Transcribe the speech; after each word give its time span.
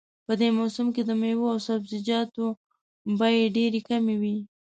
په 0.25 0.33
دې 0.39 0.49
موسم 0.57 0.87
کې 0.95 1.01
د 1.05 1.11
میوو 1.21 1.45
او 1.53 1.59
سبزیجاتو 1.67 2.45
بیې 3.19 3.45
ډېرې 3.55 3.81
کمې 3.89 4.15
وي 4.21 4.37